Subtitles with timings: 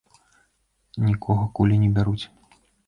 [1.09, 2.23] Нікога кулі не бяруць.